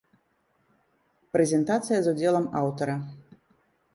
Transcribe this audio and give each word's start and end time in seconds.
Прэзентацыя 1.35 1.99
з 2.05 2.13
удзелам 2.13 2.45
аўтара. 2.61 2.95